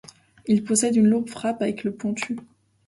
Il 0.47 0.63
possède 0.63 0.95
une 0.95 1.05
lourde 1.07 1.29
frappe 1.29 1.61
avec 1.61 1.83
le 1.83 1.93
pointu. 1.93 2.39